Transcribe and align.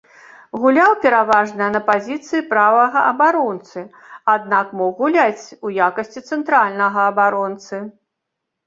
Гуляў 0.61 0.91
пераважна 1.03 1.67
на 1.75 1.81
пазіцыі 1.89 2.41
правага 2.55 2.99
абаронцы, 3.11 3.85
аднак 4.35 4.75
мог 4.81 4.91
гуляць 5.05 5.45
у 5.69 5.77
якасці 5.91 6.19
цэнтральнага 6.29 6.99
абаронцы. 7.13 7.75